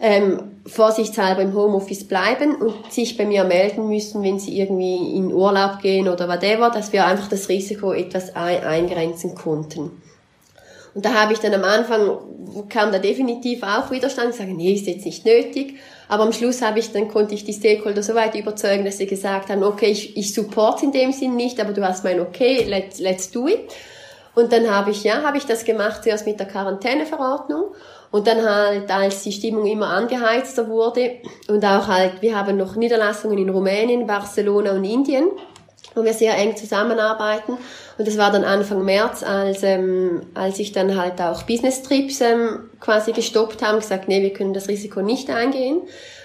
[0.00, 5.32] ähm, vorsichtshalber im Homeoffice bleiben und sich bei mir melden müssen, wenn sie irgendwie in
[5.32, 10.02] Urlaub gehen oder whatever, dass wir einfach das Risiko etwas eingrenzen konnten.
[10.94, 12.18] Und da habe ich dann am Anfang,
[12.70, 15.74] kam da definitiv auch Widerstand, sagen, nee, ist jetzt nicht nötig.
[16.08, 19.06] Aber am Schluss habe ich, dann konnte ich die Stakeholder so weit überzeugen, dass sie
[19.06, 22.64] gesagt haben, okay, ich, ich support in dem Sinn nicht, aber du hast mein okay,
[22.64, 23.60] let's, let's do it.
[24.34, 27.74] Und dann habe ich, ja, habe ich das gemacht, zuerst mit der Quarantäneverordnung.
[28.10, 31.16] Und dann halt, als die Stimmung immer angeheizter wurde
[31.48, 35.30] und auch halt, wir haben noch Niederlassungen in Rumänien, Barcelona und Indien,
[35.94, 37.58] wo wir sehr eng zusammenarbeiten.
[37.98, 42.20] Und das war dann Anfang März, als, ähm, als ich dann halt auch Business Trips
[42.20, 45.82] ähm, quasi gestoppt haben, gesagt, nee, wir können das Risiko nicht eingehen.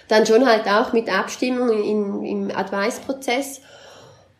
[0.07, 3.61] Dann schon halt auch mit Abstimmung in, im Advice-Prozess.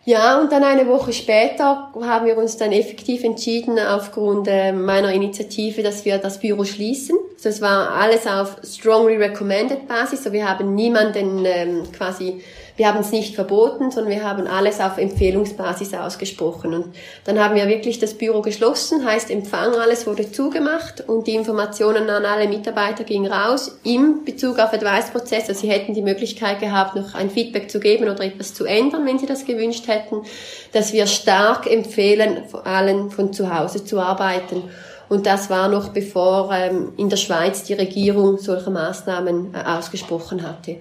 [0.04, 5.14] Ja, und dann eine Woche später haben wir uns dann effektiv entschieden, aufgrund äh, meiner
[5.14, 7.16] Initiative, dass wir das Büro schließen.
[7.36, 10.24] Also es war alles auf strongly recommended Basis.
[10.24, 12.42] So wir haben niemanden ähm, quasi
[12.82, 16.74] wir haben es nicht verboten, sondern wir haben alles auf Empfehlungsbasis ausgesprochen.
[16.74, 21.36] Und dann haben wir wirklich das Büro geschlossen, heißt Empfang, alles wurde zugemacht und die
[21.36, 25.48] Informationen an alle Mitarbeiter gingen raus im Bezug auf Advice-Prozess.
[25.48, 29.06] Also sie hätten die Möglichkeit gehabt, noch ein Feedback zu geben oder etwas zu ändern,
[29.06, 30.24] wenn sie das gewünscht hätten,
[30.72, 34.64] dass wir stark empfehlen, vor allem von zu Hause zu arbeiten.
[35.08, 40.42] Und das war noch bevor ähm, in der Schweiz die Regierung solche Maßnahmen äh, ausgesprochen
[40.42, 40.78] hatte.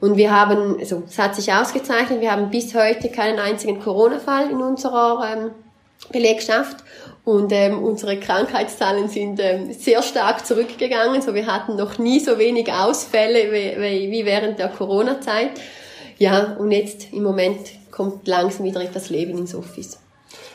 [0.00, 4.50] Und wir haben, also es hat sich ausgezeichnet, wir haben bis heute keinen einzigen Corona-Fall
[4.50, 5.50] in unserer ähm,
[6.10, 6.78] Belegschaft
[7.24, 11.20] und ähm, unsere Krankheitszahlen sind ähm, sehr stark zurückgegangen.
[11.20, 15.50] So wir hatten noch nie so wenig Ausfälle wie, wie während der Corona-Zeit.
[16.18, 17.58] Ja, und jetzt im Moment
[17.90, 19.98] kommt langsam wieder etwas Leben ins Office.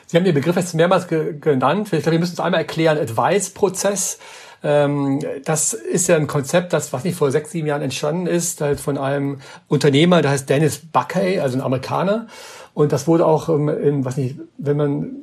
[0.08, 1.88] Sie haben den Begriff jetzt mehrmals genannt.
[1.92, 4.20] Ich glaube, wir müssen uns einmal erklären, Advice-Prozess.
[4.67, 8.62] Ähm, das ist ja ein Konzept, das, was nicht vor sechs, sieben Jahren entstanden ist,
[8.62, 12.25] halt von einem Unternehmer, der heißt Dennis Buckey, also ein Amerikaner.
[12.73, 15.17] Und das wurde auch ähm, in, was nicht, wenn man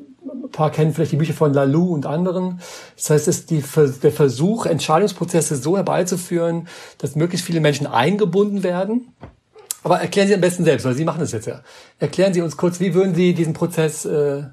[0.45, 2.61] ein paar kennen vielleicht die Bücher von Lalou und anderen.
[2.95, 3.65] Das heißt, es ist die,
[4.03, 9.13] der Versuch, Entscheidungsprozesse so herbeizuführen, dass möglichst viele Menschen eingebunden werden.
[9.83, 11.63] Aber erklären Sie am besten selbst, weil Sie machen das jetzt ja.
[11.99, 14.45] Erklären Sie uns kurz, wie würden Sie diesen Prozess äh,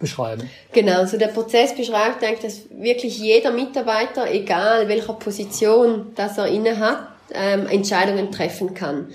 [0.00, 0.50] beschreiben?
[0.72, 6.48] Genau, so der Prozess beschreibt eigentlich, dass wirklich jeder Mitarbeiter, egal welcher Position das er
[6.48, 9.08] inne hat, ähm, Entscheidungen treffen kann.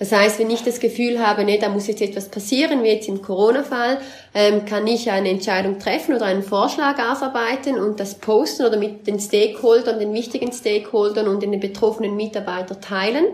[0.00, 3.06] Das heißt, wenn ich das Gefühl habe, nee, da muss jetzt etwas passieren, wie jetzt
[3.06, 3.98] im Corona-Fall,
[4.34, 9.06] ähm, kann ich eine Entscheidung treffen oder einen Vorschlag ausarbeiten und das posten oder mit
[9.06, 13.26] den Stakeholdern, den wichtigen Stakeholdern und den betroffenen Mitarbeitern teilen.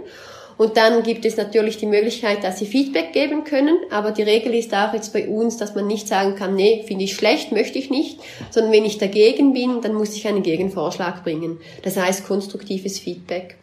[0.59, 3.77] Und dann gibt es natürlich die Möglichkeit, dass sie Feedback geben können.
[3.91, 7.05] Aber die Regel ist auch jetzt bei uns, dass man nicht sagen kann, nee, finde
[7.05, 11.23] ich schlecht, möchte ich nicht, sondern wenn ich dagegen bin, dann muss ich einen Gegenvorschlag
[11.25, 11.61] bringen.
[11.83, 13.57] Das heißt konstruktives Feedback.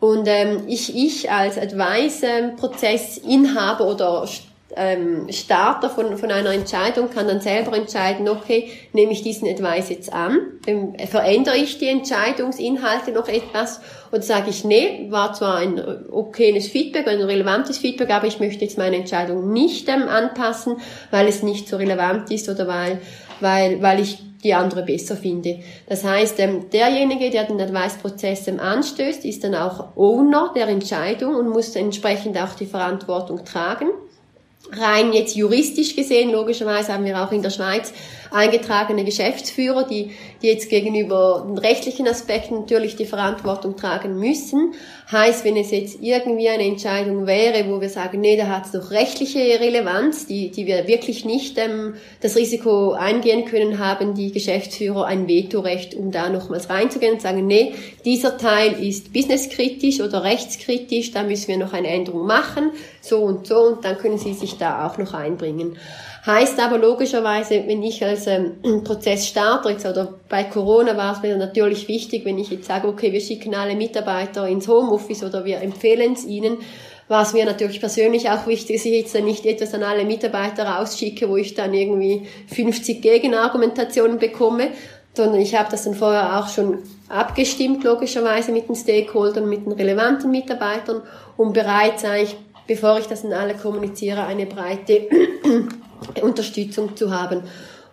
[0.00, 4.28] Und ähm, ich, ich als Advice-Prozessinhaber oder
[4.76, 9.88] ähm, Starter von, von einer Entscheidung kann dann selber entscheiden, okay, nehme ich diesen Advice
[9.88, 13.80] jetzt an, ähm, verändere ich die Entscheidungsinhalte noch etwas?
[14.12, 18.64] Oder sage ich, nee, war zwar ein okayes Feedback, ein relevantes Feedback, aber ich möchte
[18.64, 20.76] jetzt meine Entscheidung nicht ähm, anpassen,
[21.10, 23.00] weil es nicht so relevant ist oder weil,
[23.40, 25.60] weil, weil ich die andere besser finde.
[25.88, 31.34] Das heißt, ähm, derjenige, der den Advice-Prozess ähm, anstößt, ist dann auch Owner der Entscheidung
[31.34, 33.88] und muss entsprechend auch die Verantwortung tragen
[34.72, 37.92] rein jetzt juristisch gesehen, logischerweise haben wir auch in der Schweiz
[38.30, 40.12] eingetragene Geschäftsführer, die,
[40.42, 44.74] die jetzt gegenüber den rechtlichen Aspekten natürlich die Verantwortung tragen müssen.
[45.10, 48.72] Heißt, wenn es jetzt irgendwie eine Entscheidung wäre, wo wir sagen, nee, da hat es
[48.74, 54.32] noch rechtliche Relevanz, die, die wir wirklich nicht ähm, das Risiko eingehen können, haben die
[54.32, 60.24] Geschäftsführer ein Vetorecht, um da nochmals reinzugehen und sagen, nee, dieser Teil ist businesskritisch oder
[60.24, 64.34] rechtskritisch, da müssen wir noch eine Änderung machen, so und so, und dann können sie
[64.34, 65.78] sich da auch noch einbringen.
[66.26, 71.22] Heißt aber logischerweise, wenn ich als ähm, Prozess starte, jetzt, oder bei Corona war es
[71.22, 75.44] mir natürlich wichtig, wenn ich jetzt sage, okay, wir schicken alle Mitarbeiter ins Homeoffice oder
[75.44, 76.58] wir empfehlen es ihnen,
[77.06, 80.04] war es mir natürlich persönlich auch wichtig, dass ich jetzt dann nicht etwas an alle
[80.04, 84.68] Mitarbeiter rausschicke, wo ich dann irgendwie 50 Gegenargumentationen bekomme,
[85.14, 86.78] sondern ich habe das dann vorher auch schon
[87.08, 91.00] abgestimmt, logischerweise mit den Stakeholdern, mit den relevanten Mitarbeitern,
[91.36, 95.08] um bereits eigentlich, bevor ich das an alle kommuniziere, eine breite
[96.22, 97.42] Unterstützung zu haben.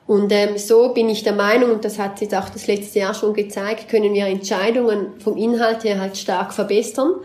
[0.07, 3.13] Und ähm, so bin ich der Meinung, und das hat jetzt auch das letzte Jahr
[3.13, 7.15] schon gezeigt, können wir Entscheidungen vom Inhalt her halt stark verbessern,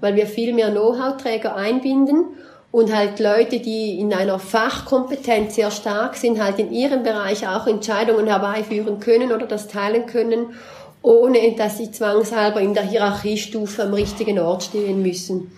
[0.00, 2.24] weil wir viel mehr Know-how-Träger einbinden
[2.72, 7.66] und halt Leute, die in einer Fachkompetenz sehr stark sind, halt in ihrem Bereich auch
[7.66, 10.54] Entscheidungen herbeiführen können oder das teilen können,
[11.02, 15.50] ohne dass sie zwangshalber in der Hierarchiestufe am richtigen Ort stehen müssen.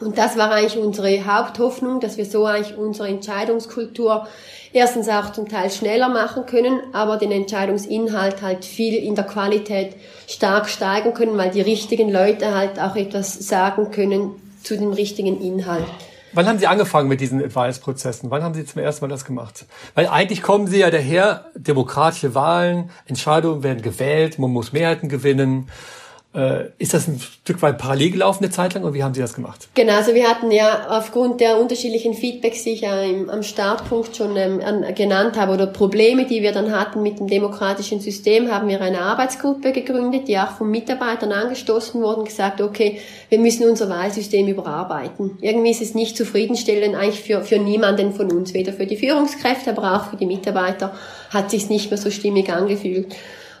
[0.00, 4.28] Und das war eigentlich unsere Haupthoffnung, dass wir so eigentlich unsere Entscheidungskultur
[4.72, 9.96] erstens auch zum Teil schneller machen können, aber den Entscheidungsinhalt halt viel in der Qualität
[10.28, 14.30] stark steigern können, weil die richtigen Leute halt auch etwas sagen können
[14.62, 15.86] zu dem richtigen Inhalt.
[16.32, 18.30] Wann haben Sie angefangen mit diesen Advice-Prozessen?
[18.30, 19.64] Wann haben Sie zum ersten Mal das gemacht?
[19.94, 25.68] Weil eigentlich kommen Sie ja daher, demokratische Wahlen, Entscheidungen werden gewählt, man muss Mehrheiten gewinnen.
[26.34, 29.20] Äh, ist das ein Stück weit parallel gelaufen eine Zeit lang oder wie haben Sie
[29.20, 29.66] das gemacht?
[29.74, 34.14] Genau, also wir hatten ja aufgrund der unterschiedlichen Feedbacks, die ich ja im, am Startpunkt
[34.14, 34.60] schon ähm,
[34.94, 39.00] genannt habe, oder Probleme, die wir dann hatten mit dem demokratischen System, haben wir eine
[39.00, 45.38] Arbeitsgruppe gegründet, die auch von Mitarbeitern angestoßen wurden, gesagt, okay, wir müssen unser Wahlsystem überarbeiten.
[45.40, 49.70] Irgendwie ist es nicht zufriedenstellend eigentlich für, für niemanden von uns, weder für die Führungskräfte,
[49.70, 50.94] aber auch für die Mitarbeiter
[51.30, 53.16] hat sich nicht mehr so stimmig angefühlt.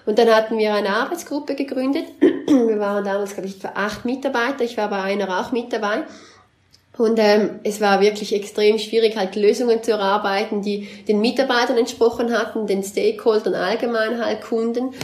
[0.08, 2.06] Und dann hatten wir eine Arbeitsgruppe gegründet.
[2.46, 4.64] Wir waren damals, glaube ich, acht Mitarbeiter.
[4.64, 6.04] Ich war bei einer auch mit dabei.
[6.96, 12.32] Und ähm, es war wirklich extrem schwierig, halt Lösungen zu erarbeiten, die den Mitarbeitern entsprochen
[12.32, 14.94] hatten, den Stakeholdern allgemein halt Kunden.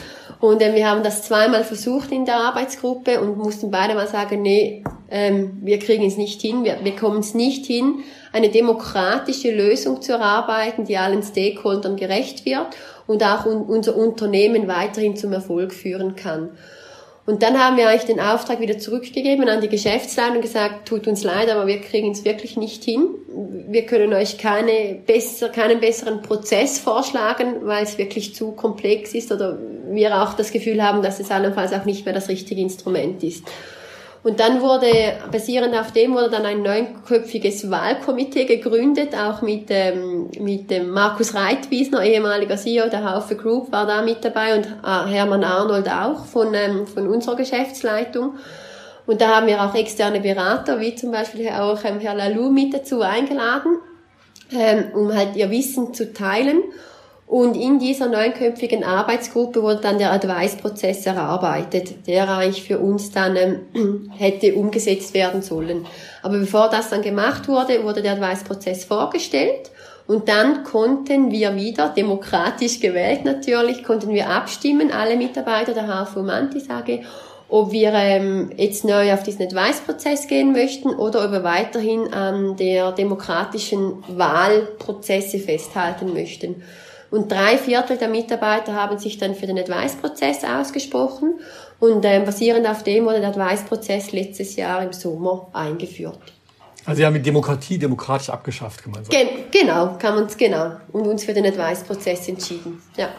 [0.41, 4.41] Und ähm, wir haben das zweimal versucht in der Arbeitsgruppe und mussten beide mal sagen,
[4.41, 9.55] nee, ähm, wir kriegen es nicht hin, wir, wir kommen es nicht hin, eine demokratische
[9.55, 12.69] Lösung zu erarbeiten, die allen Stakeholdern gerecht wird
[13.07, 16.51] und auch unser Unternehmen weiterhin zum Erfolg führen kann.
[17.27, 21.07] Und dann haben wir eigentlich den Auftrag wieder zurückgegeben an die Geschäftsleitung und gesagt, tut
[21.07, 23.09] uns leid, aber wir kriegen es wirklich nicht hin.
[23.69, 29.33] Wir können euch keine besser, keinen besseren Prozess vorschlagen, weil es wirklich zu komplex ist
[29.33, 29.59] oder
[29.91, 33.45] wir auch das Gefühl haben, dass es allenfalls auch nicht mehr das richtige Instrument ist.
[34.25, 34.87] Und dann wurde,
[35.31, 41.35] basierend auf dem wurde dann ein neunköpfiges Wahlkomitee gegründet, auch mit, ähm, mit dem Markus
[41.35, 46.25] Reitwiesner, ehemaliger CEO der Haufe Group, war da mit dabei und äh, Hermann Arnold auch
[46.25, 48.37] von, ähm, von unserer Geschäftsleitung.
[49.05, 52.73] Und da haben wir auch externe Berater, wie zum Beispiel auch ähm, Herr Lalou mit
[52.73, 53.77] dazu eingeladen,
[54.51, 56.63] ähm, um halt ihr Wissen zu teilen.
[57.35, 63.37] Und in dieser neunköpfigen Arbeitsgruppe wurde dann der Advice-Prozess erarbeitet, der eigentlich für uns dann
[63.75, 65.85] ähm, hätte umgesetzt werden sollen.
[66.23, 69.73] Aber bevor das dann gemacht wurde, wurde der Advice-Prozess vorgestellt.
[70.07, 76.23] Und dann konnten wir wieder, demokratisch gewählt natürlich, konnten wir abstimmen, alle Mitarbeiter der HFU
[76.23, 77.01] Mantis AG,
[77.49, 82.57] ob wir ähm, jetzt neu auf diesen Advice-Prozess gehen möchten oder ob wir weiterhin an
[82.57, 86.63] der demokratischen Wahlprozesse festhalten möchten.
[87.15, 91.35] Und drei Viertel der Mitarbeiter haben sich dann für den Advice-Prozess ausgesprochen.
[91.79, 96.19] Und ähm, basierend auf dem wurde der Advice-Prozess letztes Jahr im Sommer eingeführt.
[96.85, 99.17] Also Sie haben die Demokratie demokratisch abgeschafft, kann man sagen.
[99.17, 100.73] Gen genau, kann man es genau.
[100.91, 102.83] Und uns für den Advice-Prozess entschieden.
[102.97, 103.11] Ja.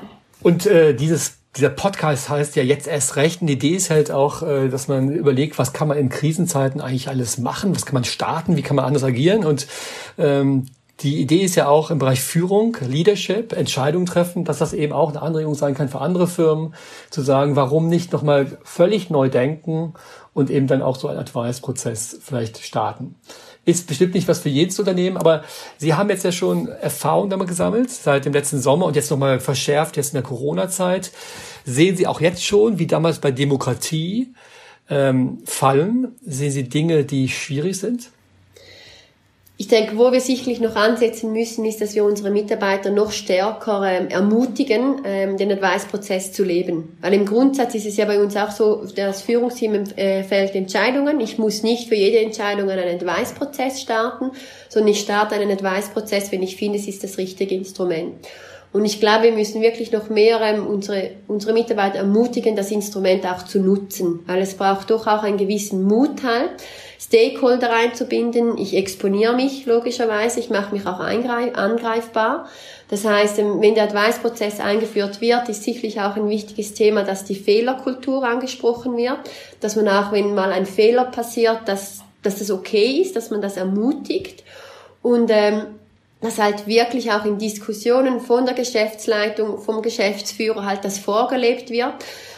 [0.42, 3.40] Und äh, dieses dieser Podcast heißt ja jetzt erst recht.
[3.40, 6.82] Und die Idee ist halt auch, äh, dass man überlegt, was kann man in Krisenzeiten
[6.82, 9.46] eigentlich alles machen, was kann man starten, wie kann man anders agieren.
[9.46, 9.68] Und
[10.18, 10.66] ähm,
[11.02, 15.10] die Idee ist ja auch im Bereich Führung, Leadership, Entscheidungen treffen, dass das eben auch
[15.10, 16.74] eine Anregung sein kann für andere Firmen,
[17.10, 19.94] zu sagen, warum nicht nochmal völlig neu denken
[20.34, 23.16] und eben dann auch so einen Advice-Prozess vielleicht starten.
[23.66, 25.44] Ist bestimmt nicht was für jedes Unternehmen, aber
[25.78, 29.40] Sie haben jetzt ja schon Erfahrung damit gesammelt seit dem letzten Sommer und jetzt nochmal
[29.40, 31.12] verschärft jetzt in der Corona-Zeit.
[31.66, 34.34] Sehen Sie auch jetzt schon, wie damals bei Demokratie,
[34.90, 36.16] ähm, fallen?
[36.26, 38.12] Sehen Sie Dinge, die schwierig sind?
[39.58, 43.84] Ich denke, wo wir sicherlich noch ansetzen müssen, ist, dass wir unsere Mitarbeiter noch stärker
[43.86, 46.98] ähm, ermutigen, ähm, den Advice-Prozess zu leben.
[47.00, 51.22] Weil im Grundsatz ist es ja bei uns auch so, das Führungsteam äh, fällt Entscheidungen.
[51.22, 54.32] Ich muss nicht für jede Entscheidung einen Advice-Prozess starten,
[54.68, 58.28] sondern ich starte einen Advice-Prozess, wenn ich finde, es ist das richtige Instrument.
[58.74, 63.26] Und ich glaube, wir müssen wirklich noch mehr ähm, unsere, unsere Mitarbeiter ermutigen, das Instrument
[63.26, 64.20] auch zu nutzen.
[64.28, 66.52] Weil es braucht doch auch einen gewissen Mut halt
[67.00, 68.58] Stakeholder einzubinden.
[68.58, 72.48] Ich exponiere mich logischerweise, ich mache mich auch angreifbar.
[72.90, 77.26] Das heißt, ähm, wenn der Advice-Prozess eingeführt wird, ist sicherlich auch ein wichtiges Thema, dass
[77.26, 79.18] die Fehlerkultur angesprochen wird,
[79.60, 83.42] dass man auch, wenn mal ein Fehler passiert, dass, dass das okay ist, dass man
[83.42, 84.44] das ermutigt
[85.02, 85.66] und ähm,
[86.22, 91.94] dass halt wirklich auch in Diskussionen von der Geschäftsleitung, vom Geschäftsführer halt das vorgelebt wird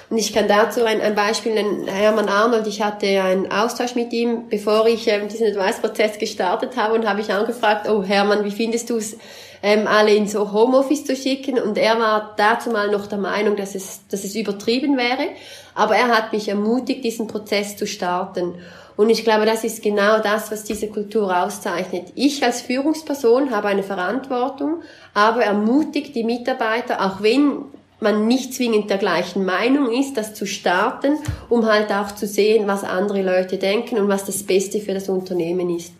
[0.10, 1.86] Und ich kann dazu ein, ein Beispiel nennen.
[1.86, 6.94] Hermann Arnold, ich hatte einen Austausch mit ihm, bevor ich ähm, diesen Advice-Prozess gestartet habe
[6.94, 9.18] und habe ich angefragt, oh Hermann, wie findest du es,
[9.62, 11.60] ähm, alle in so Homeoffice zu schicken?
[11.60, 15.28] Und er war dazu mal noch der Meinung, dass es, dass es übertrieben wäre.
[15.76, 18.56] Aber er hat mich ermutigt, diesen Prozess zu starten.
[18.96, 22.14] Und ich glaube, das ist genau das, was diese Kultur auszeichnet.
[22.16, 24.82] Ich als Führungsperson habe eine Verantwortung,
[25.14, 27.66] aber ermutigt die Mitarbeiter, auch wenn
[28.00, 31.18] man nicht zwingend der gleichen Meinung ist, das zu starten,
[31.50, 35.10] um halt auch zu sehen, was andere Leute denken und was das Beste für das
[35.10, 35.94] Unternehmen ist.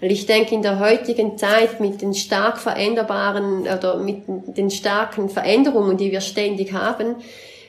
[0.00, 5.28] Weil ich denke, in der heutigen Zeit mit den stark veränderbaren oder mit den starken
[5.28, 7.16] Veränderungen, die wir ständig haben,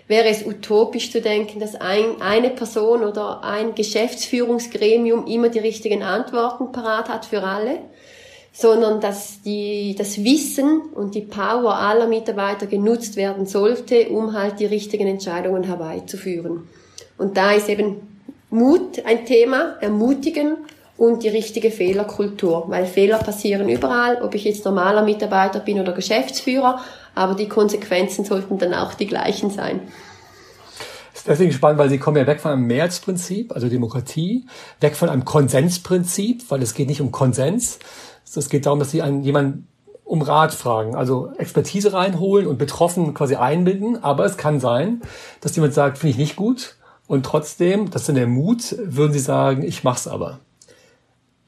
[0.07, 6.03] wäre es utopisch zu denken, dass ein, eine Person oder ein Geschäftsführungsgremium immer die richtigen
[6.03, 7.79] Antworten parat hat für alle
[8.51, 14.59] sondern dass die, das Wissen und die Power aller Mitarbeiter genutzt werden sollte, um halt
[14.59, 16.67] die richtigen Entscheidungen herbeizuführen.
[17.17, 17.97] Und da ist eben
[18.49, 20.57] Mut ein Thema, ermutigen
[20.97, 25.93] und die richtige Fehlerkultur, weil Fehler passieren überall, ob ich jetzt normaler Mitarbeiter bin oder
[25.93, 26.81] Geschäftsführer,
[27.15, 29.81] aber die Konsequenzen sollten dann auch die gleichen sein.
[31.13, 34.45] Das ist deswegen spannend, weil Sie kommen ja weg von einem Mehrheitsprinzip, also Demokratie,
[34.81, 37.79] weg von einem Konsensprinzip, weil es geht nicht um Konsens,
[38.37, 39.67] es geht darum, dass sie einen, jemanden
[40.03, 44.03] um Rat fragen, also Expertise reinholen und Betroffenen quasi einbinden.
[44.03, 45.01] Aber es kann sein,
[45.39, 46.75] dass jemand sagt, finde ich nicht gut.
[47.07, 50.39] Und trotzdem, das ist dann der Mut, würden sie sagen, ich mach's aber.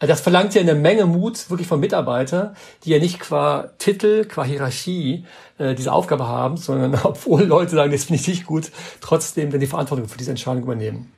[0.02, 4.26] Also das verlangt ja eine Menge Mut wirklich von Mitarbeitern, die ja nicht qua Titel,
[4.26, 5.26] qua Hierarchie
[5.60, 9.60] äh, diese Aufgabe haben, sondern obwohl Leute sagen, das finde ich nicht gut, trotzdem dann
[9.60, 11.12] die Verantwortung für diese Entscheidung übernehmen.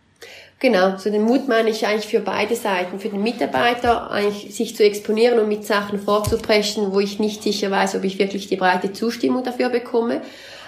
[0.63, 2.97] Genau, so den Mut meine ich eigentlich für beide Seiten.
[2.97, 7.69] Für den Mitarbeiter eigentlich sich zu exponieren und mit Sachen vorzubrechen, wo ich nicht sicher
[7.69, 10.21] weiß, ob ich wirklich die breite Zustimmung dafür bekomme.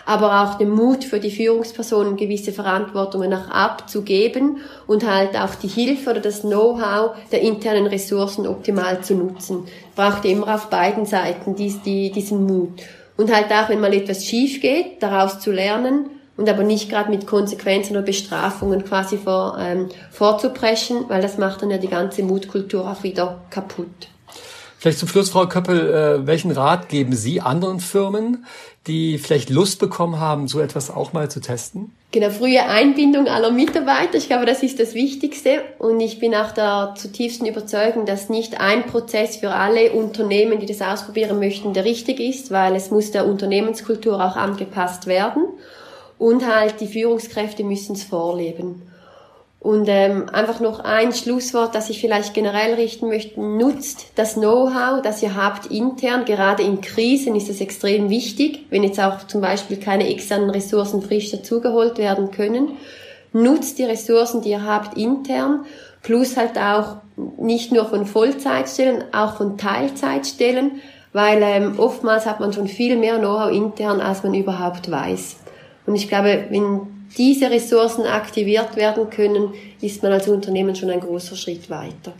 [0.06, 5.70] Aber auch den Mut für die Führungspersonen, gewisse Verantwortungen nach abzugeben und halt auch die
[5.70, 9.66] Hilfe oder das Know-how der internen Ressourcen optimal zu nutzen.
[9.96, 12.82] Braucht immer auf beiden Seiten dies, die, diesen Mut.
[13.16, 17.10] Und halt auch, wenn mal etwas schief geht, daraus zu lernen und aber nicht gerade
[17.10, 22.24] mit Konsequenzen oder Bestrafungen quasi vor, ähm, vorzubrechen, weil das macht dann ja die ganze
[22.24, 24.10] Mutkultur auch wieder kaputt.
[24.78, 28.46] Vielleicht zum Schluss, Frau Köppel, äh, welchen Rat geben Sie anderen Firmen,
[28.86, 31.92] die vielleicht Lust bekommen haben, so etwas auch mal zu testen?
[32.12, 34.16] Genau, frühe Einbindung aller Mitarbeiter.
[34.16, 35.64] Ich glaube, das ist das Wichtigste.
[35.80, 40.68] Und ich bin auch der zutiefsten Überzeugung, dass nicht ein Prozess für alle Unternehmen, die
[40.68, 45.48] das ausprobieren möchten, der richtige ist, weil es muss der Unternehmenskultur auch angepasst werden
[46.18, 48.82] und halt die Führungskräfte müssen es vorleben.
[49.66, 53.42] Und ähm, einfach noch ein Schlusswort, das ich vielleicht generell richten möchte.
[53.42, 56.24] Nutzt das Know-how, das ihr habt intern.
[56.26, 61.02] Gerade in Krisen ist es extrem wichtig, wenn jetzt auch zum Beispiel keine externen Ressourcen
[61.02, 62.74] frisch dazugeholt werden können.
[63.34, 65.66] Nutzt die Ressourcen, die ihr habt intern,
[66.04, 66.98] plus halt auch
[67.38, 70.80] nicht nur von Vollzeitstellen, auch von Teilzeitstellen,
[71.12, 75.38] weil ähm, oftmals hat man schon viel mehr Know-how intern, als man überhaupt weiß.
[75.86, 76.82] Und ich glaube, wenn
[77.18, 82.14] diese Ressourcen aktiviert werden können, ist man als Unternehmen schon ein großer Schritt weiter.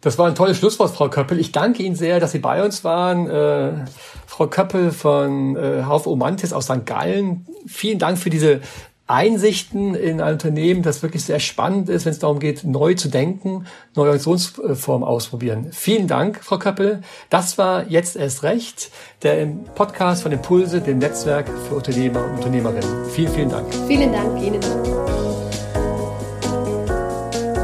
[0.00, 1.40] Das war ein tolles Schlusswort, Frau Köppel.
[1.40, 3.28] Ich danke Ihnen sehr, dass Sie bei uns waren.
[3.28, 3.84] Äh,
[4.26, 6.86] Frau Köppel von äh, Hauf Omantis aus St.
[6.86, 7.46] Gallen.
[7.66, 8.60] Vielen Dank für diese
[9.08, 13.08] Einsichten in ein Unternehmen, das wirklich sehr spannend ist, wenn es darum geht, neu zu
[13.08, 15.68] denken, neue Organisationsformen ausprobieren.
[15.72, 17.02] Vielen Dank, Frau Köppel.
[17.30, 18.90] Das war jetzt erst recht,
[19.22, 23.08] der Podcast von Impulse, dem Netzwerk für Unternehmer und Unternehmerinnen.
[23.10, 23.66] Vielen, vielen Dank.
[23.86, 24.60] Vielen Dank Ihnen.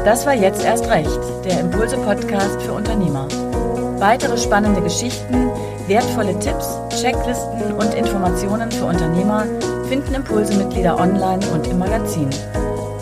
[0.05, 3.27] Das war jetzt erst recht, der Impulse-Podcast für Unternehmer.
[3.99, 5.49] Weitere spannende Geschichten,
[5.87, 9.45] wertvolle Tipps, Checklisten und Informationen für Unternehmer
[9.93, 12.27] finden Impulse-Mitglieder online und im Magazin.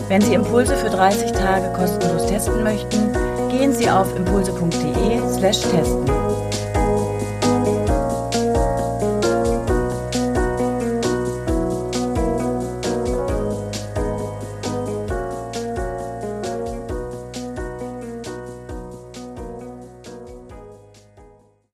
[0.08, 3.10] Wenn Sie Impulse für 30 Tage kostenlos testen möchten,
[3.50, 6.31] gehen Sie auf impulse.de/testen.